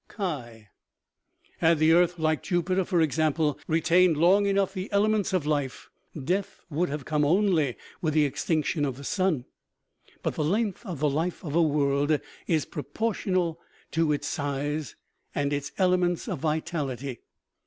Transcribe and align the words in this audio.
Had 1.59 1.77
the 1.77 1.93
earth, 1.93 2.17
like 2.17 2.41
Jupiter, 2.41 2.83
for 2.83 3.01
example, 3.01 3.59
retained 3.67 4.17
long 4.17 4.47
enough 4.47 4.73
the 4.73 4.91
elements 4.91 5.31
of 5.31 5.45
life, 5.45 5.91
death 6.23 6.59
would 6.71 6.89
have 6.89 7.05
come 7.05 7.23
only 7.23 7.77
with 8.01 8.15
the 8.15 8.25
extinction 8.25 8.83
of 8.83 8.97
the 8.97 9.03
sun. 9.03 9.45
But 10.23 10.33
the 10.33 10.43
length 10.43 10.83
of 10.87 10.97
the 11.01 11.09
life 11.11 11.45
of 11.45 11.53
a 11.55 11.61
world 11.61 12.19
is 12.47 12.65
proportional 12.65 13.59
to 13.91 14.11
its 14.11 14.25
size 14.27 14.95
and 15.35 15.53
its 15.53 15.71
elements 15.77 16.27
of 16.27 16.39
vitality. 16.39 17.19